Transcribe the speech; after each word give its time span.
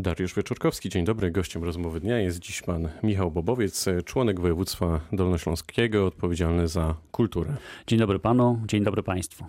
Dariusz 0.00 0.34
Wieczorkowski, 0.34 0.88
dzień 0.88 1.04
dobry. 1.04 1.30
Gościem 1.30 1.64
rozmowy 1.64 2.00
dnia 2.00 2.18
jest 2.18 2.38
dziś 2.38 2.62
pan 2.62 2.88
Michał 3.02 3.30
Bobowiec, 3.30 3.84
członek 4.04 4.40
województwa 4.40 5.00
dolnośląskiego, 5.12 6.06
odpowiedzialny 6.06 6.68
za 6.68 6.94
kulturę. 7.12 7.56
Dzień 7.86 7.98
dobry 7.98 8.18
panu, 8.18 8.60
dzień 8.66 8.84
dobry 8.84 9.02
państwu. 9.02 9.44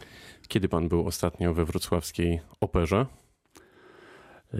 Kiedy 0.48 0.70
pan 0.70 0.90
był 0.90 1.08
ostatnio 1.08 1.54
we 1.54 1.66
wrocławskiej 1.66 2.40
operze? 2.62 3.06
Yy, 4.54 4.60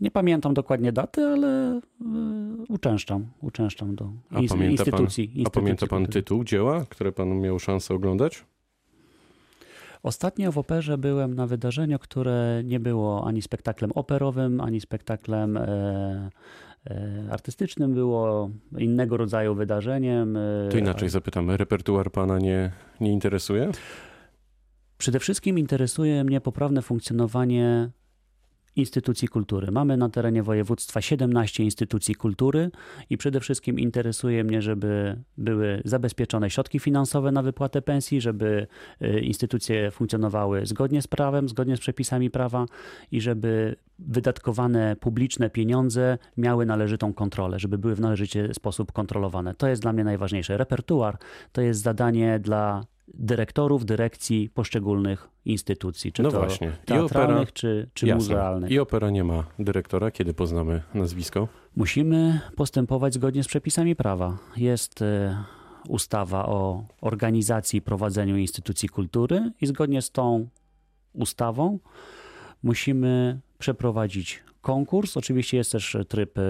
nie 0.00 0.10
pamiętam 0.10 0.54
dokładnie 0.54 0.92
daty, 0.92 1.24
ale 1.26 1.80
yy, 2.00 2.06
uczęszczam, 2.68 3.26
uczęszczam 3.40 3.94
do 3.94 4.12
A 4.30 4.34
pamięta 4.34 4.64
instytucji. 4.64 4.90
pan, 4.90 5.02
instytucji 5.02 5.44
a 5.46 5.50
pamięta 5.50 5.86
pan 5.86 6.02
kultury. 6.02 6.22
tytuł 6.22 6.44
dzieła, 6.44 6.84
które 6.88 7.12
pan 7.12 7.40
miał 7.40 7.58
szansę 7.58 7.94
oglądać? 7.94 8.44
Ostatnio 10.02 10.52
w 10.52 10.58
operze 10.58 10.98
byłem 10.98 11.34
na 11.34 11.46
wydarzeniu, 11.46 11.98
które 11.98 12.62
nie 12.64 12.80
było 12.80 13.26
ani 13.26 13.42
spektaklem 13.42 13.92
operowym, 13.92 14.60
ani 14.60 14.80
spektaklem 14.80 15.56
e, 15.56 16.30
e, 16.86 17.24
artystycznym. 17.30 17.94
Było 17.94 18.50
innego 18.78 19.16
rodzaju 19.16 19.54
wydarzeniem. 19.54 20.36
e, 20.36 20.68
To 20.70 20.78
inaczej 20.78 21.08
zapytam, 21.08 21.50
repertuar 21.50 22.10
pana 22.10 22.38
nie, 22.38 22.72
nie 23.00 23.12
interesuje? 23.12 23.70
Przede 24.98 25.20
wszystkim 25.20 25.58
interesuje 25.58 26.24
mnie 26.24 26.40
poprawne 26.40 26.82
funkcjonowanie 26.82 27.90
instytucji 28.76 29.28
kultury. 29.28 29.70
Mamy 29.70 29.96
na 29.96 30.08
terenie 30.08 30.42
województwa 30.42 31.00
17 31.00 31.64
instytucji 31.64 32.14
kultury 32.14 32.70
i 33.10 33.16
przede 33.16 33.40
wszystkim 33.40 33.78
interesuje 33.78 34.44
mnie, 34.44 34.62
żeby 34.62 35.16
były 35.38 35.82
zabezpieczone 35.84 36.50
środki 36.50 36.78
finansowe 36.78 37.32
na 37.32 37.42
wypłatę 37.42 37.82
pensji, 37.82 38.20
żeby 38.20 38.66
y, 39.02 39.20
instytucje 39.20 39.90
funkcjonowały 39.90 40.66
zgodnie 40.66 41.02
z 41.02 41.06
prawem, 41.06 41.48
zgodnie 41.48 41.76
z 41.76 41.80
przepisami 41.80 42.30
prawa 42.30 42.66
i 43.12 43.20
żeby 43.20 43.76
wydatkowane 43.98 44.96
publiczne 44.96 45.50
pieniądze 45.50 46.18
miały 46.36 46.66
należytą 46.66 47.14
kontrolę, 47.14 47.58
żeby 47.58 47.78
były 47.78 47.94
w 47.94 48.00
należyty 48.00 48.54
sposób 48.54 48.92
kontrolowane. 48.92 49.54
To 49.54 49.68
jest 49.68 49.82
dla 49.82 49.92
mnie 49.92 50.04
najważniejsze. 50.04 50.56
Repertuar 50.56 51.18
to 51.52 51.60
jest 51.62 51.80
zadanie 51.80 52.38
dla 52.38 52.84
dyrektorów, 53.14 53.84
dyrekcji 53.84 54.50
poszczególnych 54.50 55.28
instytucji, 55.44 56.12
czy 56.12 56.22
No 56.22 56.30
to 56.30 56.38
właśnie. 56.38 56.72
Teatralnych, 56.84 57.48
opera- 57.48 57.52
czy, 57.52 57.88
czy 57.94 58.06
Jasne. 58.06 58.18
muzealnych. 58.34 58.70
I 58.70 58.78
opera 58.78 59.10
nie 59.10 59.24
ma 59.24 59.44
dyrektora. 59.58 60.10
Kiedy 60.10 60.34
poznamy 60.34 60.82
nazwisko? 60.94 61.48
Musimy 61.76 62.40
postępować 62.56 63.14
zgodnie 63.14 63.42
z 63.44 63.48
przepisami 63.48 63.96
prawa. 63.96 64.38
Jest 64.56 65.02
e, 65.02 65.36
ustawa 65.88 66.46
o 66.46 66.84
organizacji 67.00 67.78
i 67.78 67.82
prowadzeniu 67.82 68.36
instytucji 68.36 68.88
kultury 68.88 69.52
i 69.60 69.66
zgodnie 69.66 70.02
z 70.02 70.10
tą 70.10 70.48
ustawą 71.12 71.78
musimy 72.62 73.40
przeprowadzić 73.62 74.42
konkurs. 74.60 75.16
Oczywiście 75.16 75.56
jest 75.56 75.72
też 75.72 75.96
tryb 76.08 76.38
e, 76.38 76.42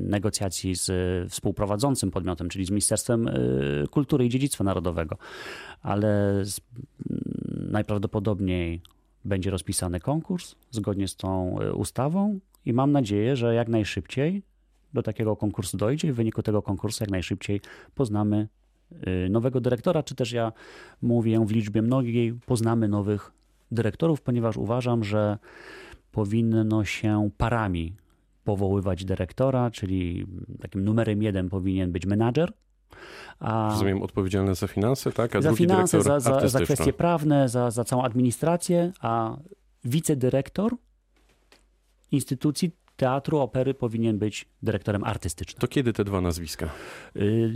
negocjacji 0.00 0.74
z 0.74 0.90
e, 0.90 1.28
współprowadzącym 1.28 2.10
podmiotem, 2.10 2.48
czyli 2.48 2.64
z 2.64 2.70
Ministerstwem 2.70 3.28
e, 3.28 3.32
Kultury 3.90 4.26
i 4.26 4.28
Dziedzictwa 4.28 4.64
Narodowego, 4.64 5.16
ale 5.82 6.42
najprawdopodobniej 7.70 8.80
będzie 9.24 9.50
rozpisany 9.50 10.00
konkurs 10.00 10.54
zgodnie 10.70 11.08
z 11.08 11.16
tą 11.16 11.58
ustawą 11.74 12.38
i 12.64 12.72
mam 12.72 12.92
nadzieję, 12.92 13.36
że 13.36 13.54
jak 13.54 13.68
najszybciej 13.68 14.42
do 14.94 15.02
takiego 15.02 15.36
konkursu 15.36 15.76
dojdzie 15.76 16.08
i 16.08 16.12
w 16.12 16.16
wyniku 16.16 16.42
tego 16.42 16.62
konkursu 16.62 17.04
jak 17.04 17.10
najszybciej 17.10 17.60
poznamy 17.94 18.48
nowego 19.30 19.60
dyrektora, 19.60 20.02
czy 20.02 20.14
też 20.14 20.32
ja 20.32 20.52
mówię 21.02 21.44
w 21.46 21.50
liczbie 21.50 21.82
mnogiej, 21.82 22.34
poznamy 22.46 22.88
nowych 22.88 23.32
dyrektorów, 23.70 24.22
ponieważ 24.22 24.56
uważam, 24.56 25.04
że 25.04 25.38
powinno 26.16 26.84
się 26.84 27.30
parami 27.36 27.96
powoływać 28.44 29.04
dyrektora, 29.04 29.70
czyli 29.70 30.26
takim 30.60 30.84
numerem 30.84 31.22
jeden 31.22 31.48
powinien 31.48 31.92
być 31.92 32.06
menadżer, 32.06 32.52
a 33.40 33.68
Rozumiem, 33.70 34.02
odpowiedzialny 34.02 34.54
za 34.54 34.66
finanse, 34.66 35.12
tak? 35.12 35.36
A 35.36 35.42
za 35.42 35.52
finanse, 35.52 36.02
za, 36.02 36.20
za, 36.20 36.48
za 36.48 36.60
kwestie 36.60 36.92
prawne, 36.92 37.48
za, 37.48 37.70
za 37.70 37.84
całą 37.84 38.02
administrację, 38.02 38.92
a 39.00 39.36
wicedyrektor 39.84 40.76
instytucji 42.10 42.70
teatru, 42.96 43.38
opery 43.38 43.74
powinien 43.74 44.18
być 44.18 44.48
dyrektorem 44.62 45.04
artystycznym. 45.04 45.60
To 45.60 45.68
kiedy 45.68 45.92
te 45.92 46.04
dwa 46.04 46.20
nazwiska? 46.20 46.68
Yy, 47.14 47.52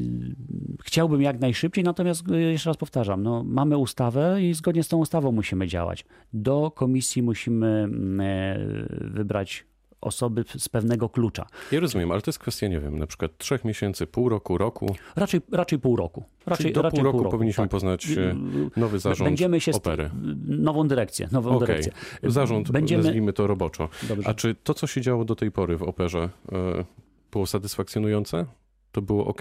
Chciałbym 0.85 1.23
jak 1.23 1.41
najszybciej, 1.41 1.85
natomiast 1.85 2.29
yy, 2.29 2.53
jeszcze 2.53 2.71
raz 2.71 2.77
powtarzam, 2.77 3.23
no, 3.23 3.45
mamy 3.45 3.77
ustawę 3.77 4.43
i 4.43 4.55
zgodnie 4.55 4.83
z 4.83 4.89
tą 4.89 4.99
ustawą 4.99 5.33
musimy 5.33 5.67
działać. 5.67 6.05
Do 6.33 6.71
komisji 6.71 7.23
musimy 7.23 7.67
mm, 7.67 8.21
e, 8.21 8.59
wybrać 8.91 9.65
osoby 10.01 10.45
z 10.59 10.69
pewnego 10.69 11.09
klucza. 11.09 11.47
Ja 11.73 11.81
rozumiem, 11.81 12.11
ale 12.13 12.21
to 12.23 12.29
jest 12.29 12.39
kwestia, 12.39 12.69
nie 12.69 12.81
wiem, 12.81 12.99
na 12.99 13.07
przykład 13.07 13.39
trzech 13.39 13.65
miesięcy, 13.65 14.07
pół 14.07 14.29
roku, 14.29 14.59
roku. 14.59 14.97
Raczej, 15.17 15.41
raczej 15.53 15.79
pół 15.79 15.97
roku. 15.97 16.25
Raczej, 16.47 16.65
Czyli 16.65 16.75
do 16.75 16.83
raczej 16.83 17.01
pół 17.05 17.13
roku 17.13 17.31
powinniśmy 17.31 17.65
tak. 17.65 17.71
poznać 17.71 18.07
e, 18.11 18.37
nowy 18.77 18.99
zarząd 18.99 19.31
Będziemy 19.31 19.61
się 19.61 19.73
opery. 19.73 20.11
nową 20.47 20.89
dyrekcję, 20.89 21.29
nową 21.33 21.51
Okej, 21.51 21.67
dyrekcję. 21.67 21.93
zarząd, 22.23 22.71
Będziemy- 22.71 23.03
nazwijmy 23.05 23.33
to 23.33 23.47
roboczo. 23.47 23.89
Dobrze. 24.09 24.29
A 24.29 24.35
czy 24.35 24.55
to, 24.55 24.75
co 24.75 24.87
się 24.87 25.01
działo 25.01 25.25
do 25.25 25.37
tej 25.37 25.51
pory 25.51 25.77
w 25.77 25.83
operze, 25.83 26.29
e, 26.53 26.85
było 27.33 27.47
satysfakcjonujące? 27.47 28.47
To 28.93 29.03
było 29.03 29.27
ok? 29.27 29.41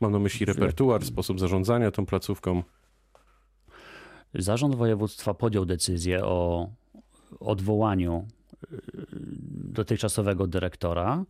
Mam 0.00 0.12
na 0.12 0.18
myśli 0.18 0.46
repertuar, 0.46 1.04
sposób 1.04 1.40
zarządzania 1.40 1.90
tą 1.90 2.06
placówką. 2.06 2.62
Zarząd 4.34 4.74
województwa 4.74 5.34
podjął 5.34 5.64
decyzję 5.64 6.24
o 6.24 6.68
odwołaniu 7.40 8.26
y, 8.72 9.11
dotychczasowego 9.72 10.46
dyrektora, 10.46 11.24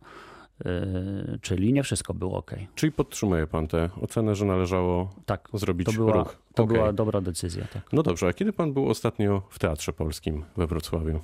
y, 0.65 1.39
czyli 1.41 1.73
nie 1.73 1.83
wszystko 1.83 2.13
było 2.13 2.37
ok. 2.37 2.51
Czyli 2.75 2.91
podtrzymuje 2.91 3.47
pan 3.47 3.67
tę 3.67 3.89
ocenę, 4.01 4.35
że 4.35 4.45
należało 4.45 5.09
Tak, 5.25 5.49
zrobić 5.53 5.85
to 5.87 5.93
była, 5.93 6.13
ruch? 6.13 6.37
to 6.55 6.63
Okej. 6.63 6.77
była 6.77 6.93
dobra 6.93 7.21
decyzja. 7.21 7.65
Tak. 7.73 7.93
No 7.93 8.03
dobrze, 8.03 8.27
a 8.27 8.33
kiedy 8.33 8.53
pan 8.53 8.73
był 8.73 8.89
ostatnio 8.89 9.41
w 9.49 9.59
Teatrze 9.59 9.93
Polskim 9.93 10.43
we 10.57 10.67
Wrocławiu? 10.67 11.19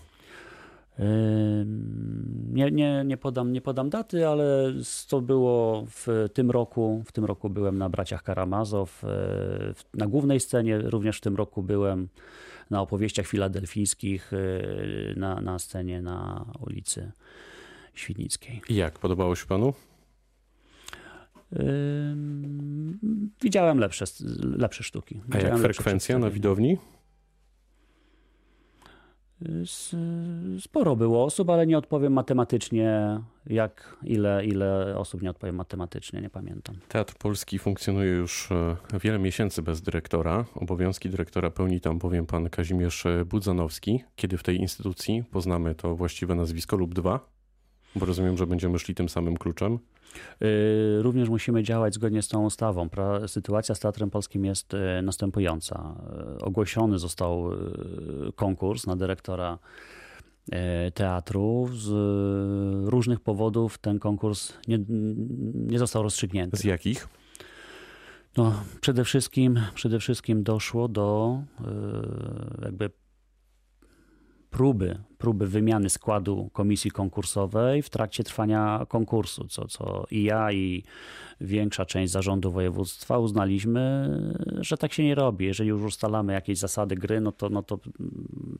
Nie, 2.53 2.71
nie, 2.71 3.03
nie, 3.05 3.17
podam, 3.17 3.51
nie 3.53 3.61
podam 3.61 3.89
daty, 3.89 4.27
ale 4.27 4.73
to 5.09 5.21
było 5.21 5.85
w 5.89 6.27
tym 6.33 6.51
roku. 6.51 7.03
W 7.05 7.11
tym 7.11 7.25
roku 7.25 7.49
byłem 7.49 7.77
na 7.77 7.89
Braciach 7.89 8.23
Karamazow. 8.23 8.99
w- 9.03 9.83
Na 9.93 10.07
głównej 10.07 10.39
scenie 10.39 10.77
również 10.79 11.17
w 11.17 11.21
tym 11.21 11.35
roku 11.35 11.63
byłem 11.63 12.07
na 12.69 12.81
opowieściach 12.81 13.27
filadelfijskich 13.27 14.31
e, 14.33 14.39
na, 15.15 15.41
na 15.41 15.59
scenie 15.59 16.01
na 16.01 16.45
ulicy 16.59 17.11
Świdnickiej. 17.93 18.61
I 18.69 18.75
jak? 18.75 18.99
Podobało 18.99 19.35
się 19.35 19.45
panu? 19.45 19.73
Widziałem 23.41 23.79
lepsze, 23.79 24.05
lepsze 24.57 24.83
sztuki. 24.83 25.15
A 25.15 25.33
jak 25.33 25.43
Widziałem 25.43 25.61
frekwencja 25.61 26.19
na 26.19 26.29
widowni? 26.29 26.77
Sporo 30.59 30.95
było 30.95 31.23
osób, 31.23 31.49
ale 31.49 31.67
nie 31.67 31.77
odpowiem 31.77 32.13
matematycznie, 32.13 33.19
jak 33.45 33.97
ile, 34.03 34.45
ile 34.45 34.97
osób 34.97 35.21
nie 35.21 35.29
odpowiem 35.29 35.55
matematycznie, 35.55 36.21
nie 36.21 36.29
pamiętam. 36.29 36.75
Teatr 36.87 37.15
Polski 37.15 37.59
funkcjonuje 37.59 38.11
już 38.11 38.51
e, 38.51 38.75
wiele 38.99 39.19
miesięcy 39.19 39.61
bez 39.61 39.81
dyrektora. 39.81 40.45
Obowiązki 40.55 41.09
dyrektora 41.09 41.49
pełni 41.49 41.81
tam 41.81 41.99
bowiem 41.99 42.25
pan 42.25 42.49
Kazimierz 42.49 43.03
Budzanowski. 43.25 44.03
Kiedy 44.15 44.37
w 44.37 44.43
tej 44.43 44.57
instytucji 44.57 45.23
poznamy 45.31 45.75
to 45.75 45.95
właściwe 45.95 46.35
nazwisko 46.35 46.77
lub 46.77 46.93
dwa? 46.93 47.38
Bo 47.95 48.05
rozumiem, 48.05 48.37
że 48.37 48.47
będziemy 48.47 48.79
szli 48.79 48.95
tym 48.95 49.09
samym 49.09 49.37
kluczem. 49.37 49.79
Yy, 50.41 51.01
Również 51.01 51.29
musimy 51.29 51.63
działać 51.63 51.93
zgodnie 51.93 52.21
z 52.21 52.27
tą 52.27 52.45
ustawą. 52.45 52.89
Sytuacja 53.27 53.75
z 53.75 53.79
Teatrem 53.79 54.09
Polskim 54.09 54.45
jest 54.45 54.73
yy, 54.73 55.01
następująca. 55.01 55.95
Yy, 56.29 56.37
Ogłoszony 56.39 56.99
został 56.99 57.49
konkurs 58.35 58.87
na 58.87 58.95
dyrektora 58.95 59.59
teatru. 60.93 61.69
Z 61.73 61.89
różnych 62.89 63.19
powodów 63.19 63.77
ten 63.77 63.99
konkurs 63.99 64.53
nie, 64.67 64.79
nie 65.53 65.79
został 65.79 66.03
rozstrzygnięty. 66.03 66.57
Z 66.57 66.63
jakich? 66.63 67.07
No, 68.37 68.53
przede 68.81 69.03
wszystkim, 69.03 69.59
przede 69.75 69.99
wszystkim 69.99 70.43
doszło 70.43 70.87
do 70.87 71.39
jakby 72.61 72.89
próby, 74.49 74.97
próby 75.17 75.47
wymiany 75.47 75.89
składu 75.89 76.49
komisji 76.53 76.91
konkursowej 76.91 77.81
w 77.81 77.89
trakcie 77.89 78.23
trwania 78.23 78.85
konkursu, 78.87 79.47
co, 79.47 79.67
co 79.67 80.05
i 80.11 80.23
ja, 80.23 80.51
i 80.51 80.83
większa 81.41 81.85
część 81.85 82.11
zarządu 82.11 82.51
województwa 82.51 83.17
uznaliśmy, 83.17 84.09
że 84.57 84.77
tak 84.77 84.93
się 84.93 85.03
nie 85.03 85.15
robi. 85.15 85.45
Jeżeli 85.45 85.69
już 85.69 85.81
ustalamy 85.81 86.33
jakieś 86.33 86.57
zasady 86.57 86.95
gry, 86.95 87.21
no 87.21 87.31
to, 87.31 87.49
no 87.49 87.63
to 87.63 87.79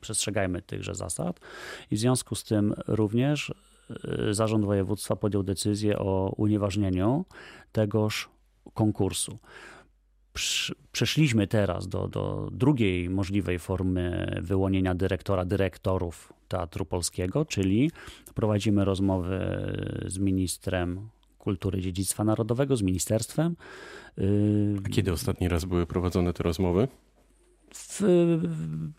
przestrzegajmy 0.00 0.62
tychże 0.62 0.94
zasad. 0.94 1.40
I 1.90 1.96
w 1.96 1.98
związku 1.98 2.34
z 2.34 2.44
tym 2.44 2.74
również 2.86 3.52
y, 4.28 4.34
zarząd 4.34 4.64
województwa 4.64 5.16
podjął 5.16 5.42
decyzję 5.42 5.98
o 5.98 6.34
unieważnieniu 6.36 7.24
tegoż 7.72 8.28
konkursu. 8.74 9.38
Przeszliśmy 10.92 11.46
teraz 11.46 11.88
do, 11.88 12.08
do 12.08 12.48
drugiej 12.52 13.10
możliwej 13.10 13.58
formy 13.58 14.36
wyłonienia 14.42 14.94
dyrektora, 14.94 15.44
dyrektorów 15.44 16.32
Teatru 16.48 16.84
Polskiego, 16.84 17.44
czyli 17.44 17.90
prowadzimy 18.34 18.84
rozmowy 18.84 19.38
z 20.06 20.18
ministrem 20.18 21.08
kultury 21.38 21.78
i 21.78 21.82
dziedzictwa 21.82 22.24
narodowego, 22.24 22.76
z 22.76 22.82
ministerstwem. 22.82 23.56
A 24.86 24.88
kiedy 24.88 25.12
ostatni 25.12 25.48
raz 25.48 25.64
były 25.64 25.86
prowadzone 25.86 26.32
te 26.32 26.42
rozmowy? 26.42 26.88
W, 27.74 28.02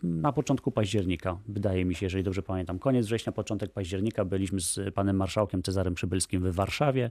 na 0.02 0.32
początku 0.32 0.70
października, 0.70 1.38
wydaje 1.48 1.84
mi 1.84 1.94
się, 1.94 2.06
jeżeli 2.06 2.24
dobrze 2.24 2.42
pamiętam. 2.42 2.78
Koniec 2.78 3.06
września, 3.06 3.32
początek 3.32 3.72
października 3.72 4.24
byliśmy 4.24 4.60
z 4.60 4.94
panem 4.94 5.16
marszałkiem 5.16 5.62
Cezarem 5.62 5.94
Przybylskim 5.94 6.42
w 6.42 6.54
Warszawie 6.54 7.10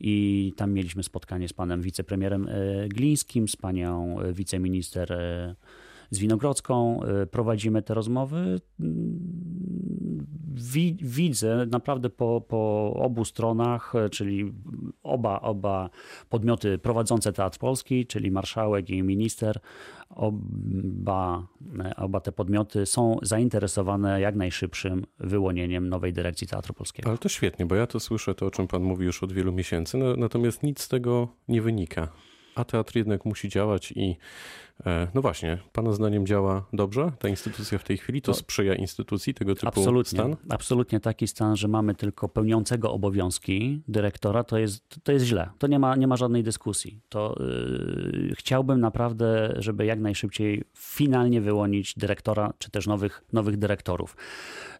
i 0.00 0.52
tam 0.56 0.72
mieliśmy 0.72 1.02
spotkanie 1.02 1.48
z 1.48 1.52
panem 1.52 1.82
wicepremierem 1.82 2.48
e, 2.48 2.88
Glińskim, 2.88 3.48
z 3.48 3.56
panią 3.56 4.20
e, 4.20 4.32
wiceminister 4.32 5.12
e, 5.12 5.54
z 6.10 6.18
Winogrodzką. 6.18 7.00
Prowadzimy 7.30 7.82
te 7.82 7.94
rozmowy. 7.94 8.60
Widzę 11.02 11.66
naprawdę 11.70 12.10
po, 12.10 12.40
po 12.48 12.92
obu 12.96 13.24
stronach, 13.24 13.92
czyli 14.10 14.52
oba, 15.02 15.40
oba 15.40 15.90
podmioty 16.28 16.78
prowadzące 16.78 17.32
Teatr 17.32 17.58
Polski, 17.58 18.06
czyli 18.06 18.30
marszałek 18.30 18.90
i 18.90 19.02
minister, 19.02 19.60
oba, 20.10 21.46
oba 21.96 22.20
te 22.20 22.32
podmioty 22.32 22.86
są 22.86 23.16
zainteresowane 23.22 24.20
jak 24.20 24.36
najszybszym 24.36 25.06
wyłonieniem 25.18 25.88
nowej 25.88 26.12
dyrekcji 26.12 26.46
Teatru 26.46 26.74
Polskiego. 26.74 27.08
Ale 27.08 27.18
to 27.18 27.28
świetnie, 27.28 27.66
bo 27.66 27.74
ja 27.74 27.86
to 27.86 28.00
słyszę, 28.00 28.34
to 28.34 28.46
o 28.46 28.50
czym 28.50 28.66
pan 28.66 28.82
mówi 28.82 29.04
już 29.04 29.22
od 29.22 29.32
wielu 29.32 29.52
miesięcy, 29.52 29.98
no, 29.98 30.16
natomiast 30.16 30.62
nic 30.62 30.80
z 30.80 30.88
tego 30.88 31.28
nie 31.48 31.62
wynika. 31.62 32.08
A 32.54 32.64
teatr 32.64 32.96
jednak 32.96 33.24
musi 33.24 33.48
działać 33.48 33.92
i 33.92 34.16
E, 34.86 35.08
no 35.14 35.22
właśnie, 35.22 35.58
Pana 35.72 35.92
zdaniem 35.92 36.26
działa 36.26 36.66
dobrze 36.72 37.12
ta 37.18 37.28
instytucja 37.28 37.78
w 37.78 37.84
tej 37.84 37.98
chwili? 37.98 38.22
To 38.22 38.30
no, 38.30 38.34
sprzyja 38.34 38.74
instytucji 38.74 39.34
tego 39.34 39.54
typu 39.54 39.68
absolutnie, 39.68 40.18
stan? 40.18 40.36
Absolutnie 40.48 41.00
taki 41.00 41.28
stan, 41.28 41.56
że 41.56 41.68
mamy 41.68 41.94
tylko 41.94 42.28
pełniącego 42.28 42.92
obowiązki 42.92 43.82
dyrektora, 43.88 44.44
to 44.44 44.58
jest, 44.58 44.84
to 45.02 45.12
jest 45.12 45.24
źle. 45.24 45.50
To 45.58 45.66
nie 45.66 45.78
ma, 45.78 45.96
nie 45.96 46.06
ma 46.06 46.16
żadnej 46.16 46.42
dyskusji. 46.42 47.00
To 47.08 47.36
yy, 47.40 48.34
chciałbym 48.36 48.80
naprawdę, 48.80 49.54
żeby 49.56 49.86
jak 49.86 50.00
najszybciej 50.00 50.64
finalnie 50.76 51.40
wyłonić 51.40 51.94
dyrektora, 51.96 52.52
czy 52.58 52.70
też 52.70 52.86
nowych, 52.86 53.24
nowych 53.32 53.56
dyrektorów. 53.56 54.16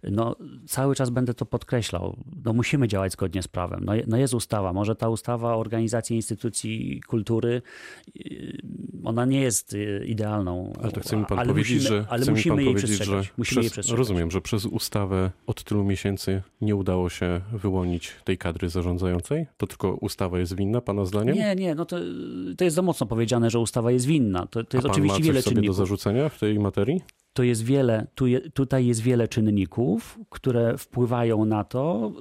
No, 0.03 0.37
cały 0.67 0.95
czas 0.95 1.11
będę 1.11 1.35
to 1.35 1.47
podkreślał. 1.47 2.17
No, 2.45 2.53
musimy 2.53 2.89
działać 2.89 3.13
zgodnie 3.13 3.43
z 3.43 3.49
prawem. 3.49 3.85
No, 3.85 3.93
no 4.07 4.17
jest 4.17 4.35
ustawa. 4.35 4.73
Może 4.73 4.97
ta 4.97 5.09
ustawa 5.09 5.55
o 5.55 5.59
organizacji 5.59 6.17
instytucji 6.17 7.01
kultury, 7.07 7.63
ona 9.05 9.25
nie 9.25 9.41
jest 9.41 9.77
idealną. 10.07 10.73
Ale 10.83 10.93
to 10.93 11.01
chce 11.01 11.17
mi 11.17 11.25
pan 11.25 11.49
powiedzieć, 11.49 11.83
musimy, 11.83 11.89
że, 11.89 12.07
ale 12.09 12.27
musimy 12.27 12.65
jej 12.65 12.75
przestrzegać. 12.75 13.33
Musimy 13.37 13.45
przez, 13.45 13.65
jej 13.65 13.71
przestrzegać. 13.71 13.99
Rozumiem, 13.99 14.31
że 14.31 14.41
przez 14.41 14.67
ustawę 14.67 15.31
od 15.47 15.65
tylu 15.65 15.85
miesięcy 15.85 16.43
nie 16.61 16.77
udało 16.77 17.09
się 17.09 17.41
wyłonić 17.53 18.13
tej 18.25 18.39
kadry 18.39 18.69
zarządzającej? 18.69 19.47
To 19.57 19.67
tylko 19.67 19.95
ustawa 19.95 20.39
jest 20.39 20.57
winna, 20.57 20.81
pana 20.81 21.05
zdaniem? 21.05 21.37
Nie, 21.37 21.55
nie, 21.55 21.75
no 21.75 21.85
to, 21.85 21.97
to 22.57 22.65
jest 22.65 22.77
za 22.77 22.83
mocno 22.83 23.07
powiedziane, 23.07 23.51
że 23.51 23.59
ustawa 23.59 23.91
jest 23.91 24.07
winna. 24.07 24.47
To, 24.47 24.65
to 24.65 24.77
jest 24.77 24.87
oczywiście 24.87 25.19
ma 25.19 25.25
wiele 25.27 25.43
czynników. 25.43 25.67
do 25.67 25.73
zarzucenia 25.73 26.29
w 26.29 26.39
tej 26.39 26.59
materii? 26.59 27.01
to 27.35 27.43
jest 27.43 27.65
wiele, 27.65 28.07
tu 28.15 28.27
je, 28.27 28.51
tutaj 28.51 28.87
jest 28.87 29.01
wiele 29.01 29.29
czynników, 29.29 30.19
które 30.31 30.79
wpływają 30.79 31.45
na 31.45 31.65
to, 31.65 32.13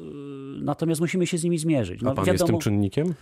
natomiast 0.62 1.01
musimy 1.01 1.28
się 1.28 1.38
z 1.38 1.44
nimi 1.44 1.57
zmierzyć. 1.57 2.01
No, 2.01 2.12
A 2.12 2.13
pan 2.13 2.25
wiadomo, 2.25 2.44
jest 2.44 2.51
tym 2.51 2.60
czynnikiem? 2.60 3.13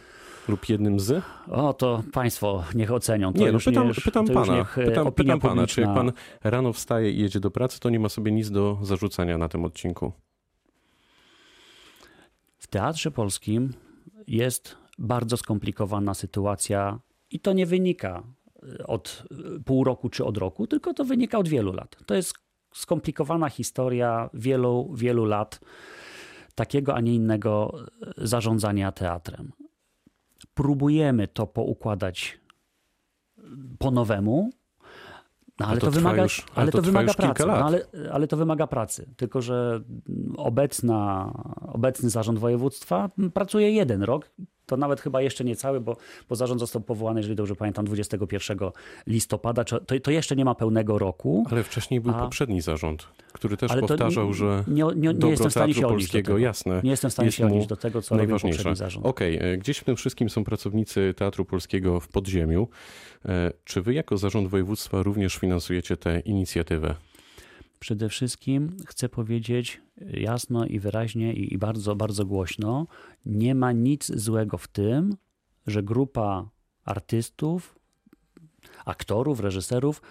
Lub 0.48 0.70
jednym 0.70 1.00
z? 1.00 1.24
O, 1.52 1.74
to 1.74 2.04
państwo 2.12 2.64
niech 2.76 2.92
ocenią. 2.92 3.34
To 3.34 3.40
nie, 3.40 3.52
no 3.52 3.60
pytam, 3.60 3.88
nie, 3.88 3.94
pytam 3.94 4.28
pana. 4.28 4.56
Niech 4.56 4.78
e, 4.78 4.86
pytam, 4.86 5.12
pytam 5.12 5.40
pana, 5.40 5.68
czy 5.68 5.82
jak 5.82 5.94
pan 5.94 6.12
rano 6.44 6.74
wstaje 6.74 7.12
i 7.12 7.20
jedzie 7.20 7.40
do 7.40 7.52
pracy, 7.52 7.80
to 7.80 7.90
nie 7.90 8.00
ma 8.00 8.10
sobie 8.10 8.32
nic 8.32 8.52
do 8.52 8.78
zarzucenia 8.82 9.38
na 9.38 9.50
tym 9.50 9.66
odcinku? 9.66 10.12
W 12.58 12.68
Teatrze 12.68 13.12
Polskim 13.12 13.74
jest 14.28 14.78
bardzo 15.00 15.38
skomplikowana 15.38 16.14
sytuacja 16.14 17.00
i 17.32 17.40
to 17.40 17.54
nie 17.54 17.66
wynika 17.66 18.24
e, 18.80 18.88
od 18.88 19.24
pół 19.66 19.84
roku 19.84 20.10
czy 20.10 20.26
od 20.26 20.38
roku, 20.38 20.68
tylko 20.68 20.94
to 20.94 21.06
wynika 21.06 21.38
od 21.38 21.48
wielu 21.48 21.74
lat. 21.74 21.98
To 22.06 22.16
jest 22.16 22.34
skomplikowana 22.74 23.50
historia 23.50 24.30
wielu, 24.34 24.94
wielu 24.96 25.26
lat 25.26 25.60
takiego, 26.56 26.96
a 26.96 27.02
nie 27.02 27.16
innego 27.16 27.74
e, 28.18 28.28
zarządzania 28.28 28.92
teatrem 28.92 29.52
próbujemy 30.62 31.28
to 31.28 31.48
poukładać 31.48 32.40
po 33.80 33.92
nowemu, 33.92 34.50
no, 35.60 35.68
ale, 35.68 35.80
to, 35.80 35.86
to 35.86 35.92
wymaga, 35.92 36.24
już, 36.24 36.40
ale, 36.40 36.48
ale 36.56 36.72
to, 36.72 36.78
to 36.78 36.82
wymaga 36.82 37.14
pracy. 37.14 37.48
No, 37.48 37.54
ale, 37.54 37.86
ale 38.12 38.28
to 38.28 38.38
wymaga 38.38 38.68
pracy. 38.68 39.10
Tylko, 39.18 39.42
że 39.42 39.82
obecna, 40.38 41.32
obecny 41.62 42.10
zarząd 42.10 42.40
województwa 42.40 43.10
pracuje 43.34 43.72
jeden 43.72 44.04
rok 44.04 44.30
to 44.72 44.78
nawet 44.78 45.02
chyba 45.02 45.22
jeszcze 45.22 45.44
nie 45.44 45.56
cały, 45.56 45.82
bo, 45.82 45.98
bo 46.30 46.36
zarząd 46.36 46.60
został 46.60 46.82
powołany, 46.82 47.20
jeżeli 47.20 47.36
dobrze 47.36 47.56
pamiętam, 47.56 47.86
21 47.86 48.58
listopada. 49.08 49.64
To, 49.64 49.80
to 50.04 50.12
jeszcze 50.12 50.36
nie 50.36 50.46
ma 50.46 50.56
pełnego 50.56 51.00
roku. 51.00 51.46
Ale 51.52 51.64
wcześniej 51.64 52.02
był 52.02 52.12
a... 52.16 52.20
poprzedni 52.20 52.62
zarząd, 52.62 53.08
który 53.34 53.58
też 53.58 53.72
powtarzał, 53.80 54.28
nie, 54.28 54.34
że 54.34 54.64
nie, 54.68 54.84
nie, 54.96 55.14
nie 55.14 55.30
jestem 55.30 55.50
w 55.50 55.54
stanie 55.54 55.74
się 55.74 55.82
polskiego, 55.82 56.38
jasne. 56.38 56.82
Nie 56.84 56.92
jestem 56.92 57.10
w 57.10 57.14
stanie 57.14 57.32
się 57.32 57.46
odnieść 57.46 57.68
do 57.68 57.76
tego, 57.76 58.02
co 58.02 58.18
robił 58.18 58.40
poprzedni 58.40 58.76
zarząd. 58.76 59.06
Okej, 59.06 59.38
okay. 59.38 59.48
E, 59.50 59.58
gdzieś 59.58 59.78
w 59.78 59.84
tym 59.84 59.96
wszystkim 59.96 60.30
są 60.30 60.44
pracownicy 60.44 61.14
Teatru 61.18 61.46
Polskiego 61.46 62.00
w 62.00 62.08
podziemiu. 62.08 62.68
E, 63.26 63.52
czy 63.64 63.82
wy 63.82 63.94
jako 63.94 64.18
zarząd 64.18 64.48
województwa 64.48 65.04
również 65.04 65.36
finansujecie 65.36 65.98
tę 65.98 66.20
inicjatywę? 66.20 66.96
Przede 67.82 68.10
wszystkim 68.10 68.78
chcę 68.86 69.10
powiedzieć 69.10 69.82
jasno 70.14 70.66
i 70.66 70.80
wyraźnie 70.80 71.34
i 71.34 71.58
bardzo, 71.58 71.96
bardzo 71.96 72.26
głośno, 72.26 72.88
nie 73.26 73.56
ma 73.56 73.72
nic 73.72 74.12
złego 74.16 74.58
w 74.58 74.68
tym, 74.68 75.18
że 75.68 75.84
grupa 75.84 76.50
artystów, 76.86 77.80
aktorów, 78.86 79.40
reżyserów 79.40 80.02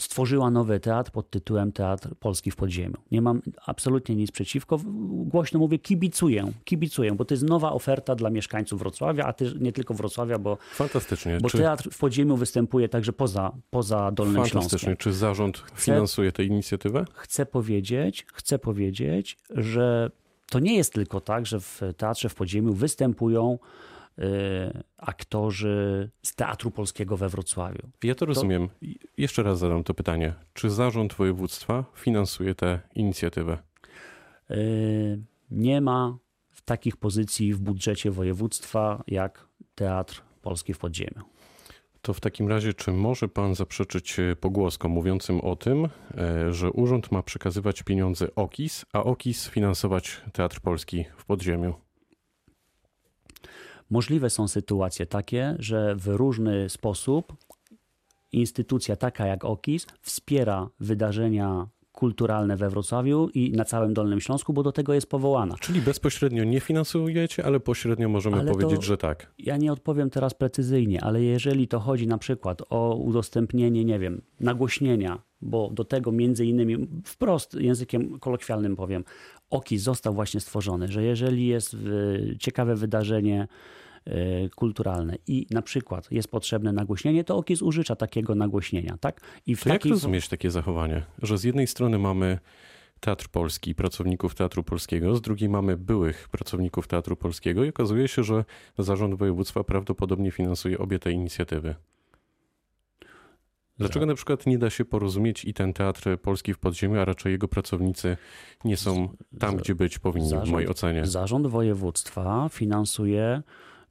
stworzyła 0.00 0.50
nowy 0.50 0.80
teatr 0.80 1.10
pod 1.10 1.30
tytułem 1.30 1.72
Teatr 1.72 2.14
Polski 2.20 2.50
w 2.50 2.56
Podziemiu. 2.56 2.96
Nie 3.10 3.22
mam 3.22 3.42
absolutnie 3.66 4.16
nic 4.16 4.30
przeciwko. 4.30 4.80
Głośno 5.10 5.58
mówię, 5.58 5.78
kibicuję, 5.78 6.52
kibicuję, 6.64 7.12
bo 7.12 7.24
to 7.24 7.34
jest 7.34 7.44
nowa 7.44 7.72
oferta 7.72 8.14
dla 8.14 8.30
mieszkańców 8.30 8.78
Wrocławia, 8.78 9.24
a 9.24 9.32
też 9.32 9.54
nie 9.60 9.72
tylko 9.72 9.94
Wrocławia, 9.94 10.38
bo, 10.38 10.58
Fantastycznie. 10.72 11.38
bo 11.42 11.50
Czy... 11.50 11.58
Teatr 11.58 11.90
w 11.92 11.98
Podziemiu 11.98 12.36
występuje 12.36 12.88
także 12.88 13.12
poza, 13.12 13.52
poza 13.70 14.10
Dolnym 14.12 14.36
Fantastycznie. 14.36 14.68
Śląskiem. 14.68 14.96
Czy 14.96 15.12
zarząd 15.12 15.64
finansuje 15.74 16.32
tę 16.32 16.44
inicjatywę? 16.44 17.04
Chcę 17.14 17.46
powiedzieć, 17.46 18.26
chcę 18.32 18.58
powiedzieć, 18.58 19.36
że 19.50 20.10
to 20.50 20.58
nie 20.58 20.76
jest 20.76 20.92
tylko 20.92 21.20
tak, 21.20 21.46
że 21.46 21.60
w 21.60 21.80
Teatrze 21.96 22.28
w 22.28 22.34
Podziemiu 22.34 22.72
występują 22.72 23.58
aktorzy 24.96 26.10
z 26.22 26.34
Teatru 26.34 26.70
Polskiego 26.70 27.16
we 27.16 27.28
Wrocławiu. 27.28 27.88
Ja 28.04 28.14
to 28.14 28.26
rozumiem. 28.26 28.68
To... 28.68 28.74
Jeszcze 29.16 29.42
raz 29.42 29.58
zadam 29.58 29.84
to 29.84 29.94
pytanie. 29.94 30.34
Czy 30.52 30.70
zarząd 30.70 31.14
województwa 31.14 31.84
finansuje 31.94 32.54
tę 32.54 32.80
inicjatywę? 32.94 33.58
Y, 34.50 35.22
nie 35.50 35.80
ma 35.80 36.18
takich 36.64 36.96
pozycji 36.96 37.54
w 37.54 37.60
budżecie 37.60 38.10
województwa 38.10 39.04
jak 39.06 39.48
Teatr 39.74 40.22
Polski 40.42 40.74
w 40.74 40.78
Podziemiu. 40.78 41.22
To 42.02 42.14
w 42.14 42.20
takim 42.20 42.48
razie, 42.48 42.74
czy 42.74 42.92
może 42.92 43.28
pan 43.28 43.54
zaprzeczyć 43.54 44.16
pogłoskom 44.40 44.92
mówiącym 44.92 45.40
o 45.40 45.56
tym, 45.56 45.88
że 46.50 46.70
urząd 46.70 47.12
ma 47.12 47.22
przekazywać 47.22 47.82
pieniądze 47.82 48.34
OKIS, 48.34 48.86
a 48.92 49.04
OKIS 49.04 49.48
finansować 49.48 50.20
Teatr 50.32 50.60
Polski 50.60 51.04
w 51.16 51.24
Podziemiu? 51.24 51.74
Możliwe 53.90 54.30
są 54.30 54.48
sytuacje 54.48 55.06
takie, 55.06 55.56
że 55.58 55.94
w 55.96 56.06
różny 56.06 56.68
sposób 56.68 57.36
instytucja 58.32 58.96
taka 58.96 59.26
jak 59.26 59.44
OKIS 59.44 59.86
wspiera 60.00 60.68
wydarzenia 60.80 61.68
kulturalne 61.92 62.56
we 62.56 62.70
Wrocławiu 62.70 63.28
i 63.34 63.52
na 63.52 63.64
całym 63.64 63.94
Dolnym 63.94 64.20
Śląsku, 64.20 64.52
bo 64.52 64.62
do 64.62 64.72
tego 64.72 64.94
jest 64.94 65.10
powołana. 65.10 65.54
Czyli 65.60 65.80
bezpośrednio 65.80 66.44
nie 66.44 66.60
finansujecie, 66.60 67.44
ale 67.44 67.60
pośrednio 67.60 68.08
możemy 68.08 68.36
ale 68.36 68.52
powiedzieć, 68.52 68.84
że 68.84 68.98
tak. 68.98 69.32
Ja 69.38 69.56
nie 69.56 69.72
odpowiem 69.72 70.10
teraz 70.10 70.34
precyzyjnie, 70.34 71.04
ale 71.04 71.22
jeżeli 71.22 71.68
to 71.68 71.80
chodzi 71.80 72.06
na 72.06 72.18
przykład 72.18 72.62
o 72.70 72.94
udostępnienie, 72.94 73.84
nie 73.84 73.98
wiem, 73.98 74.22
nagłośnienia, 74.40 75.22
bo 75.42 75.70
do 75.70 75.84
tego 75.84 76.12
między 76.12 76.46
innymi 76.46 76.88
wprost 77.04 77.54
językiem 77.54 78.18
kolokwialnym 78.18 78.76
powiem, 78.76 79.04
OKIS 79.50 79.82
został 79.82 80.14
właśnie 80.14 80.40
stworzony, 80.40 80.88
że 80.88 81.02
jeżeli 81.02 81.46
jest 81.46 81.76
ciekawe 82.38 82.76
wydarzenie, 82.76 83.48
E, 84.04 84.48
kulturalne 84.48 85.16
i 85.26 85.46
na 85.50 85.62
przykład 85.62 86.12
jest 86.12 86.30
potrzebne 86.30 86.72
nagłośnienie, 86.72 87.24
to 87.24 87.36
OKIS 87.36 87.62
użycza 87.62 87.96
takiego 87.96 88.34
nagłośnienia. 88.34 88.96
Tak? 89.00 89.20
I 89.46 89.56
w 89.56 89.64
to 89.64 89.68
jak 89.68 89.84
rozumieć 89.84 90.28
takie 90.28 90.50
zachowanie? 90.50 91.02
Że 91.22 91.38
z 91.38 91.44
jednej 91.44 91.66
strony 91.66 91.98
mamy 91.98 92.38
Teatr 93.00 93.28
Polski, 93.28 93.74
pracowników 93.74 94.34
Teatru 94.34 94.62
Polskiego, 94.62 95.16
z 95.16 95.20
drugiej 95.20 95.48
mamy 95.48 95.76
byłych 95.76 96.28
pracowników 96.28 96.88
Teatru 96.88 97.16
Polskiego 97.16 97.64
i 97.64 97.68
okazuje 97.68 98.08
się, 98.08 98.24
że 98.24 98.44
zarząd 98.78 99.14
województwa 99.14 99.64
prawdopodobnie 99.64 100.30
finansuje 100.30 100.78
obie 100.78 100.98
te 100.98 101.12
inicjatywy. 101.12 101.74
Dlaczego 103.80 104.06
na 104.06 104.14
przykład 104.14 104.46
nie 104.46 104.58
da 104.58 104.70
się 104.70 104.84
porozumieć 104.84 105.44
i 105.44 105.54
ten 105.54 105.72
teatr 105.72 106.18
polski 106.22 106.54
w 106.54 106.58
podziemiu, 106.58 107.00
a 107.00 107.04
raczej 107.04 107.32
jego 107.32 107.48
pracownicy 107.48 108.16
nie 108.64 108.76
są 108.76 109.08
tam, 109.38 109.56
gdzie 109.56 109.74
być 109.74 109.98
powinni, 109.98 110.28
w 110.28 110.32
Zarząd- 110.32 110.50
mojej 110.50 110.68
ocenie? 110.68 111.06
Zarząd 111.06 111.46
województwa 111.46 112.48
finansuje 112.52 113.42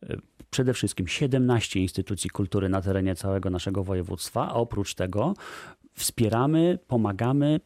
e, 0.03 0.17
przede 0.49 0.73
wszystkim 0.73 1.07
17 1.07 1.79
instytucji 1.79 2.29
kultury 2.29 2.69
na 2.69 2.81
terenie 2.81 3.15
całego 3.15 3.49
naszego 3.49 3.83
województwa, 3.83 4.47
a 4.49 4.53
oprócz 4.53 4.93
tego 4.95 5.33
wspieramy, 5.93 6.79
pomagamy 6.87 7.59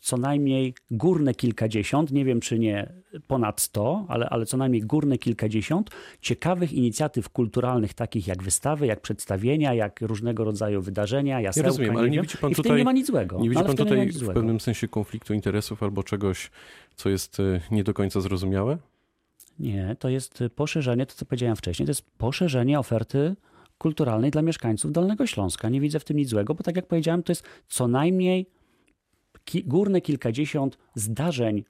co 0.00 0.16
najmniej 0.16 0.74
górne 0.90 1.34
kilkadziesiąt, 1.34 2.12
nie 2.12 2.24
wiem 2.24 2.40
czy 2.40 2.58
nie 2.58 2.92
ponad 3.26 3.60
100, 3.60 4.04
ale, 4.08 4.28
ale 4.28 4.46
co 4.46 4.56
najmniej 4.56 4.82
górne 4.82 5.18
kilkadziesiąt 5.18 5.90
ciekawych 6.20 6.72
inicjatyw 6.72 7.28
kulturalnych, 7.28 7.94
takich 7.94 8.26
jak 8.26 8.42
wystawy, 8.42 8.86
jak 8.86 9.00
przedstawienia, 9.00 9.74
jak 9.74 10.00
różnego 10.00 10.44
rodzaju 10.44 10.82
wydarzenia, 10.82 11.40
jasełka. 11.40 11.68
rozumiem, 11.68 11.96
ale 11.96 12.10
nie 12.10 12.16
wiem. 12.16 12.22
widzi 12.24 12.38
pan 12.38 12.52
w 12.52 12.56
tutaj- 12.56 12.78
nie 12.78 12.84
ma 12.84 12.92
nic 12.92 13.06
złego. 13.06 13.38
Nie 13.40 13.50
widzi 13.50 13.62
pan 13.62 13.66
w 13.66 13.78
nie 13.78 13.84
tutaj 13.84 14.08
w 14.08 14.12
złego. 14.12 14.34
pewnym 14.34 14.60
sensie 14.60 14.88
konfliktu 14.88 15.34
interesów 15.34 15.82
albo 15.82 16.02
czegoś, 16.02 16.50
co 16.96 17.08
jest 17.08 17.40
y, 17.40 17.60
nie 17.70 17.84
do 17.84 17.94
końca 17.94 18.20
zrozumiałe? 18.20 18.78
Nie, 19.58 19.96
to 19.98 20.08
jest 20.08 20.44
poszerzenie, 20.56 21.06
to 21.06 21.14
co 21.14 21.24
powiedziałem 21.24 21.56
wcześniej, 21.56 21.86
to 21.86 21.90
jest 21.90 22.10
poszerzenie 22.18 22.78
oferty 22.78 23.36
kulturalnej 23.78 24.30
dla 24.30 24.42
mieszkańców 24.42 24.92
Dolnego 24.92 25.26
Śląska. 25.26 25.68
Nie 25.68 25.80
widzę 25.80 26.00
w 26.00 26.04
tym 26.04 26.16
nic 26.16 26.28
złego, 26.28 26.54
bo 26.54 26.62
tak 26.64 26.76
jak 26.76 26.86
powiedziałem, 26.86 27.22
to 27.22 27.32
jest 27.32 27.42
co 27.68 27.88
najmniej 27.88 28.46
ki- 29.44 29.64
górne 29.64 30.00
kilkadziesiąt 30.00 30.78
zdarzeń 30.94 31.64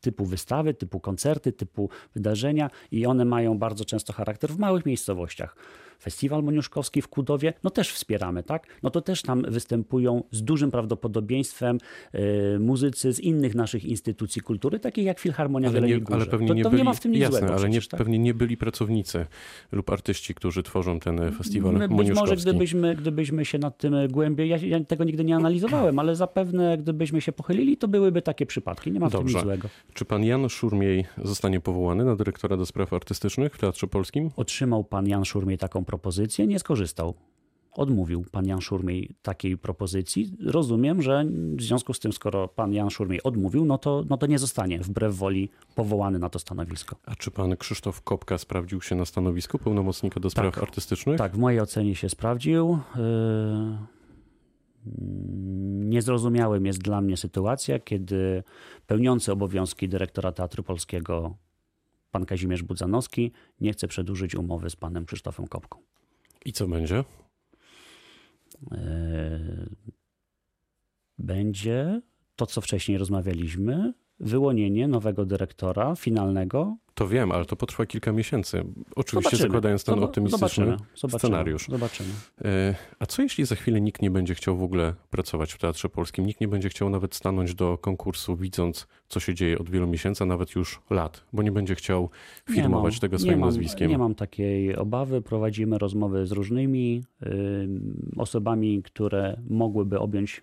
typu 0.00 0.24
wystawy, 0.24 0.74
typu 0.74 1.00
koncerty, 1.00 1.52
typu 1.52 1.90
wydarzenia 2.14 2.70
i 2.90 3.06
one 3.06 3.24
mają 3.24 3.58
bardzo 3.58 3.84
często 3.84 4.12
charakter 4.12 4.50
w 4.50 4.58
małych 4.58 4.86
miejscowościach. 4.86 5.56
Festiwal 6.02 6.42
Moniuszkowski 6.42 7.02
w 7.02 7.08
Kudowie, 7.08 7.52
no 7.64 7.70
też 7.70 7.92
wspieramy, 7.92 8.42
tak? 8.42 8.66
No 8.82 8.90
to 8.90 9.00
też 9.00 9.22
tam 9.22 9.42
występują 9.48 10.22
z 10.30 10.42
dużym 10.42 10.70
prawdopodobieństwem 10.70 11.78
y, 12.14 12.58
muzycy 12.60 13.12
z 13.12 13.20
innych 13.20 13.54
naszych 13.54 13.84
instytucji 13.84 14.42
kultury, 14.42 14.80
takich 14.80 15.04
jak 15.04 15.18
Filharmonia 15.20 15.68
w 15.70 15.72
Ale, 15.72 15.80
nie, 15.80 15.86
Jeleniej 15.86 16.04
Górze. 16.04 16.16
ale 16.16 16.26
pewnie 16.26 16.48
to, 16.48 16.54
nie 16.54 16.62
to 16.62 16.70
byli, 16.70 16.80
nie 16.82 16.84
ma 16.84 16.92
w 16.94 17.00
tym 17.00 17.12
nic 17.12 17.20
jasne, 17.20 17.38
złego 17.38 17.54
ale 17.54 17.64
nie, 17.64 17.70
przecież, 17.70 17.88
tak? 17.88 17.98
pewnie 17.98 18.18
nie 18.18 18.34
byli 18.34 18.56
pracownicy 18.56 19.26
lub 19.72 19.90
artyści, 19.90 20.34
którzy 20.34 20.62
tworzą 20.62 21.00
ten 21.00 21.20
e, 21.20 21.32
festiwal 21.32 21.72
być 21.72 21.90
może 21.90 21.94
Moniuszkowski. 21.94 22.36
gdybyśmy, 22.36 22.96
gdybyśmy 22.96 23.44
się 23.44 23.58
nad 23.58 23.78
tym 23.78 23.94
głębiej, 24.10 24.48
ja, 24.48 24.56
ja 24.56 24.84
tego 24.84 25.04
nigdy 25.04 25.24
nie 25.24 25.36
analizowałem, 25.36 25.98
ale 25.98 26.16
zapewne 26.16 26.78
gdybyśmy 26.78 27.20
się 27.20 27.32
pochylili, 27.32 27.76
to 27.76 27.88
byłyby 27.88 28.22
takie 28.22 28.46
przypadki. 28.46 28.92
Nie 28.92 29.00
ma 29.00 29.08
w 29.08 29.12
tym 29.12 29.20
Dobrze. 29.20 29.38
nic 29.38 29.44
złego. 29.44 29.68
Czy 29.94 30.04
pan 30.04 30.24
Jan 30.24 30.48
Szurmiej 30.48 31.04
zostanie 31.24 31.60
powołany 31.60 32.04
na 32.04 32.16
dyrektora 32.16 32.56
do 32.56 32.66
spraw 32.66 32.92
artystycznych 32.92 33.54
w 33.54 33.58
Teatrze 33.58 33.86
Polskim? 33.86 34.30
Otrzymał 34.36 34.84
pan 34.84 35.08
Jan 35.08 35.24
Szurmiej 35.24 35.58
taką 35.58 35.84
propozycję, 35.92 36.46
nie 36.46 36.58
skorzystał. 36.58 37.14
Odmówił 37.72 38.24
pan 38.32 38.46
Jan 38.46 38.60
Szurmiej 38.60 39.14
takiej 39.22 39.58
propozycji. 39.58 40.36
Rozumiem, 40.46 41.02
że 41.02 41.24
w 41.56 41.62
związku 41.62 41.94
z 41.94 42.00
tym, 42.00 42.12
skoro 42.12 42.48
pan 42.48 42.72
Jan 42.72 42.90
Szurmiej 42.90 43.22
odmówił, 43.22 43.64
no 43.64 43.78
to, 43.78 44.04
no 44.10 44.16
to 44.16 44.26
nie 44.26 44.38
zostanie 44.38 44.78
wbrew 44.78 45.16
woli 45.16 45.48
powołany 45.74 46.18
na 46.18 46.28
to 46.28 46.38
stanowisko. 46.38 46.96
A 47.06 47.14
czy 47.14 47.30
pan 47.30 47.56
Krzysztof 47.56 48.02
Kopka 48.02 48.38
sprawdził 48.38 48.80
się 48.80 48.94
na 48.94 49.04
stanowisku 49.04 49.58
pełnomocnika 49.58 50.20
do 50.20 50.30
spraw 50.30 50.54
Tak. 50.54 50.62
artystycznych? 50.62 51.18
Tak, 51.18 51.34
w 51.34 51.38
mojej 51.38 51.60
ocenie 51.60 51.94
się 51.94 52.08
sprawdził. 52.08 52.78
Yy, 52.96 53.02
Niezrozumiałym 55.92 56.66
jest 56.66 56.82
dla 56.82 57.00
mnie 57.00 57.16
sytuacja, 57.16 57.78
kiedy 57.78 58.42
pełniący 58.86 59.32
obowiązki 59.32 59.88
dyrektora 59.88 60.32
Teatru 60.32 60.62
Polskiego 60.62 61.36
pan 62.12 62.26
Kazimierz 62.26 62.62
Budzanowski 62.62 63.32
nie 63.60 63.72
chce 63.72 63.88
przedłużyć 63.88 64.34
umowy 64.34 64.70
z 64.70 64.76
panem 64.76 65.06
Krzysztofem 65.06 65.46
Kopką. 65.46 65.78
I 66.44 66.52
co 66.52 66.68
będzie? 66.68 67.04
Yy, 68.70 68.76
Będzie 71.18 72.00
to, 72.36 72.46
co 72.46 72.60
wcześniej 72.60 72.98
rozmawialiśmy, 72.98 73.92
wyłonienie 74.22 74.88
nowego 74.88 75.24
dyrektora 75.26 75.96
finalnego. 75.96 76.76
To 76.94 77.08
wiem, 77.08 77.32
ale 77.32 77.44
to 77.44 77.56
potrwa 77.56 77.86
kilka 77.86 78.12
miesięcy. 78.12 78.64
Oczywiście 78.96 79.30
Zobaczymy. 79.30 79.48
zakładając 79.48 79.84
ten 79.84 80.02
optymistyczny 80.04 80.48
zobaczymy. 80.48 80.76
Zobaczymy. 80.96 81.18
scenariusz. 81.18 81.66
Zobaczymy. 81.68 82.08
E, 82.44 82.74
A 82.98 83.06
co 83.06 83.22
jeśli 83.22 83.44
za 83.44 83.54
chwilę 83.54 83.80
nikt 83.80 84.02
nie 84.02 84.10
będzie 84.10 84.34
chciał 84.34 84.56
w 84.56 84.62
ogóle 84.62 84.94
pracować 85.10 85.52
w 85.52 85.58
Teatrze 85.58 85.88
Polskim? 85.88 86.26
Nikt 86.26 86.40
nie 86.40 86.48
będzie 86.48 86.68
chciał 86.68 86.90
nawet 86.90 87.14
stanąć 87.14 87.54
do 87.54 87.78
konkursu, 87.78 88.36
widząc, 88.36 88.86
co 89.08 89.20
się 89.20 89.34
dzieje 89.34 89.58
od 89.58 89.70
wielu 89.70 89.86
miesięcy, 89.86 90.24
a 90.24 90.26
nawet 90.26 90.54
już 90.54 90.80
lat, 90.90 91.24
bo 91.32 91.42
nie 91.42 91.52
będzie 91.52 91.74
chciał 91.74 92.10
Nie 92.48 92.54
firmować 92.54 92.94
mam- 92.94 93.00
tego 93.00 93.16
nie 93.16 93.18
swoim 93.22 93.38
mam, 93.38 93.48
nazwiskiem. 93.48 93.90
Nie 93.90 93.98
mam 93.98 94.14
takiej 94.14 94.76
obawy. 94.76 95.22
Prowadzimy 95.22 95.78
rozmowy 95.78 96.26
z 96.26 96.32
różnymi 96.32 97.04
ym, 97.26 98.12
osobami, 98.16 98.82
które 98.82 99.40
mogłyby 99.50 99.98
objąć 100.00 100.42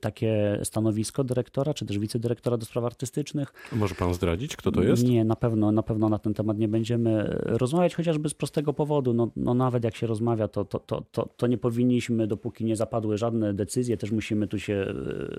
takie 0.00 0.60
stanowisko 0.62 1.24
dyrektora, 1.24 1.74
czy 1.74 1.86
też 1.86 1.98
wicedyrektora 1.98 2.56
do 2.56 2.66
spraw 2.66 2.84
artystycznych. 2.84 3.52
Może 3.72 3.94
pan 3.94 4.14
zdradzić, 4.14 4.56
kto 4.56 4.72
to 4.72 4.82
jest? 4.82 5.04
Nie, 5.04 5.24
na 5.24 5.36
pewno, 5.36 5.72
na 5.72 5.82
pewno 5.82 6.08
na 6.08 6.18
ten 6.18 6.34
temat 6.34 6.58
nie 6.58 6.68
będziemy 6.68 7.24
rozmawiać, 7.44 7.94
chociażby 7.94 8.28
z 8.28 8.34
prostego 8.34 8.72
powodu. 8.72 9.14
No, 9.14 9.30
no 9.36 9.54
nawet 9.54 9.84
jak 9.84 9.96
się 9.96 10.06
rozmawia, 10.06 10.48
to, 10.48 10.64
to, 10.64 10.78
to, 10.78 11.04
to, 11.12 11.28
to 11.36 11.46
nie 11.46 11.58
powinniśmy, 11.58 12.26
dopóki 12.26 12.64
nie 12.64 12.76
zapadły 12.76 13.18
żadne 13.18 13.54
decyzje, 13.54 13.96
też 13.96 14.10
musimy 14.10 14.46
tu 14.46 14.58
się 14.58 14.94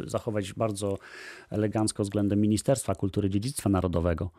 y, 0.06 0.10
zachować 0.10 0.54
bardzo 0.54 0.98
elegancko 1.50 2.04
względem 2.04 2.42
Ministerstwa 2.42 2.96
Kultury 2.96 3.28
i 3.28 3.32
Dziedzictwa 3.32 3.70
Narodowego. 3.70 4.30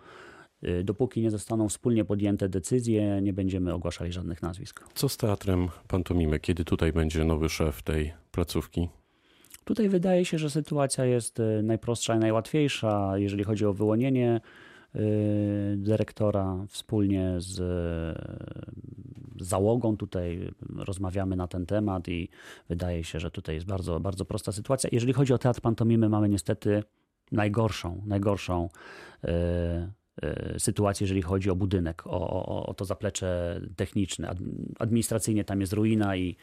Y, 0.65 0.85
Dopóki 0.85 1.21
nie 1.21 1.31
zostaną 1.31 1.69
wspólnie 1.69 2.05
podjęte 2.05 2.49
decyzje, 2.49 3.21
nie 3.23 3.33
będziemy 3.33 3.75
ogłaszali 3.75 4.13
żadnych 4.13 4.43
nazwisk. 4.43 4.85
Co 4.95 5.09
z 5.09 5.17
teatrem 5.17 5.69
pantomimy? 5.89 6.41
Kiedy 6.41 6.65
tutaj 6.65 6.93
będzie 6.93 7.25
nowy 7.25 7.49
szef 7.49 7.83
tej 7.83 8.13
placówki? 8.33 8.89
Tutaj 9.65 9.89
wydaje 9.89 10.25
się, 10.25 10.39
że 10.39 10.51
sytuacja 10.51 11.05
jest 11.05 11.41
y, 11.41 11.63
najprostsza 11.63 12.17
i 12.17 12.19
najłatwiejsza, 12.19 13.19
jeżeli 13.19 13.45
chodzi 13.45 13.67
o 13.67 13.73
wyłonienie 13.73 14.41
y, 14.97 15.01
dyrektora 15.77 16.65
wspólnie 16.69 17.35
z 17.39 17.61
z 19.41 19.49
załogą. 19.49 19.97
Tutaj 19.97 20.49
rozmawiamy 20.77 21.37
na 21.37 21.47
ten 21.47 21.67
temat 21.67 22.09
i 22.09 22.29
wydaje 22.69 23.05
się, 23.05 23.21
że 23.21 23.31
tutaj 23.31 23.55
jest 23.55 23.67
bardzo, 23.67 24.01
bardzo 24.01 24.25
prosta 24.25 24.53
sytuacja. 24.53 24.91
Jeżeli 24.93 25.13
chodzi 25.13 25.33
o 25.33 25.39
teatr 25.39 25.61
pantomimy, 25.61 26.09
mamy 26.09 26.29
niestety 26.29 26.83
najgorszą, 27.33 28.03
najgorszą 28.07 28.69
sytuację, 30.59 31.05
jeżeli 31.05 31.23
chodzi 31.23 31.51
o 31.51 31.57
budynek, 31.57 32.07
o, 32.07 32.31
o, 32.31 32.67
o 32.67 32.75
to 32.75 32.85
zaplecze 32.85 33.61
techniczne. 33.77 34.29
Ad- 34.29 34.39
Administracyjnie 34.79 35.45
tam 35.45 35.61
jest 35.61 35.73
ruina 35.73 36.17
i, 36.17 36.37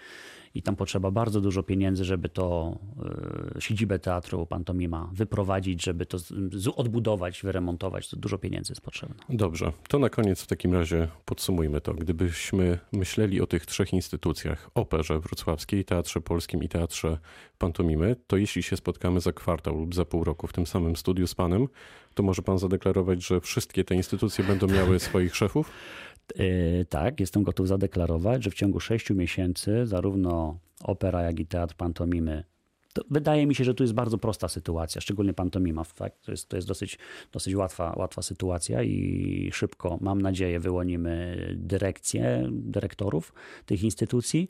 i 0.55 0.61
tam 0.61 0.75
potrzeba 0.75 1.11
bardzo 1.11 1.41
dużo 1.41 1.63
pieniędzy, 1.63 2.05
żeby 2.05 2.29
to 2.29 2.77
e, 3.55 3.61
siedzibę 3.61 3.99
teatru 3.99 4.45
pantomima 4.45 5.09
wyprowadzić, 5.13 5.83
żeby 5.83 6.05
to 6.05 6.17
odbudować, 6.75 7.41
wyremontować. 7.43 8.09
To 8.09 8.17
dużo 8.17 8.37
pieniędzy 8.37 8.71
jest 8.71 8.81
potrzebne. 8.81 9.15
Dobrze, 9.29 9.71
to 9.89 9.99
na 9.99 10.09
koniec 10.09 10.41
w 10.41 10.47
takim 10.47 10.73
razie 10.73 11.07
podsumujmy 11.25 11.81
to. 11.81 11.93
Gdybyśmy 11.93 12.79
myśleli 12.91 13.41
o 13.41 13.47
tych 13.47 13.65
trzech 13.65 13.93
instytucjach, 13.93 14.69
Operze 14.75 15.19
Wrocławskiej, 15.19 15.85
Teatrze 15.85 16.21
Polskim 16.21 16.63
i 16.63 16.69
Teatrze 16.69 17.17
Pantomimy, 17.57 18.15
to 18.27 18.37
jeśli 18.37 18.63
się 18.63 18.77
spotkamy 18.77 19.19
za 19.19 19.33
kwartał 19.33 19.79
lub 19.79 19.95
za 19.95 20.05
pół 20.05 20.23
roku 20.23 20.47
w 20.47 20.53
tym 20.53 20.67
samym 20.67 20.95
studiu 20.95 21.27
z 21.27 21.35
panem, 21.35 21.67
to 22.13 22.23
może 22.23 22.41
pan 22.41 22.59
zadeklarować, 22.59 23.25
że 23.25 23.41
wszystkie 23.41 23.83
te 23.83 23.95
instytucje 23.95 24.43
będą 24.43 24.67
miały 24.67 24.99
swoich 24.99 25.35
szefów? 25.35 25.71
Yy, 26.35 26.85
tak, 26.85 27.19
jestem 27.19 27.43
gotów 27.43 27.67
zadeklarować, 27.67 28.43
że 28.43 28.49
w 28.49 28.53
ciągu 28.53 28.79
sześciu 28.79 29.15
miesięcy 29.15 29.85
zarówno 29.85 30.59
opera, 30.83 31.21
jak 31.21 31.39
i 31.39 31.45
teatr 31.45 31.75
pantomimy. 31.75 32.43
To 32.93 33.01
wydaje 33.09 33.47
mi 33.47 33.55
się, 33.55 33.63
że 33.63 33.73
tu 33.73 33.83
jest 33.83 33.93
bardzo 33.93 34.17
prosta 34.17 34.47
sytuacja, 34.47 35.01
szczególnie 35.01 35.33
pantomima. 35.33 35.83
Tak? 35.95 36.19
To 36.19 36.31
jest, 36.31 36.49
to 36.49 36.55
jest 36.55 36.67
dosyć, 36.67 36.97
dosyć 37.31 37.55
łatwa, 37.55 37.93
łatwa 37.97 38.21
sytuacja 38.21 38.83
i 38.83 39.49
szybko, 39.53 39.97
mam 40.01 40.21
nadzieję, 40.21 40.59
wyłonimy 40.59 41.37
dyrekcję, 41.57 42.49
dyrektorów 42.51 43.33
tych 43.65 43.83
instytucji. 43.83 44.49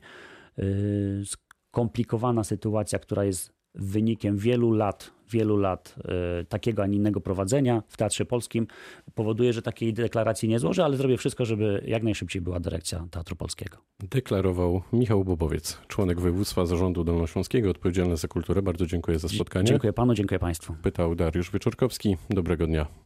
Yy, 0.56 1.22
Skomplikowana 1.70 2.44
sytuacja, 2.44 2.98
która 2.98 3.24
jest 3.24 3.57
wynikiem 3.78 4.36
wielu 4.36 4.72
lat, 4.72 5.10
wielu 5.30 5.56
lat 5.56 5.94
e, 6.40 6.44
takiego, 6.44 6.82
a 6.82 6.86
nie 6.86 6.96
innego 6.96 7.20
prowadzenia 7.20 7.82
w 7.88 7.96
Teatrze 7.96 8.24
Polskim 8.24 8.66
powoduje, 9.14 9.52
że 9.52 9.62
takiej 9.62 9.94
deklaracji 9.94 10.48
nie 10.48 10.58
złożę, 10.58 10.84
ale 10.84 10.96
zrobię 10.96 11.16
wszystko, 11.16 11.44
żeby 11.44 11.82
jak 11.86 12.02
najszybciej 12.02 12.42
była 12.42 12.60
dyrekcja 12.60 13.06
Teatru 13.10 13.36
Polskiego. 13.36 13.76
Deklarował 14.00 14.82
Michał 14.92 15.24
Bobowiec, 15.24 15.78
członek 15.88 16.20
województwa 16.20 16.66
zarządu 16.66 17.04
dolnośląskiego, 17.04 17.70
odpowiedzialny 17.70 18.16
za 18.16 18.28
kulturę. 18.28 18.62
Bardzo 18.62 18.86
dziękuję 18.86 19.18
za 19.18 19.28
spotkanie. 19.28 19.66
Dziękuję 19.66 19.92
panu, 19.92 20.14
dziękuję 20.14 20.38
państwu. 20.38 20.74
Pytał 20.82 21.14
Dariusz 21.14 21.50
Wieczorkowski. 21.50 22.16
Dobrego 22.30 22.66
dnia. 22.66 22.86